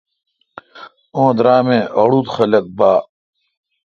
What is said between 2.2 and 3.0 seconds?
خلق باڑ۔۔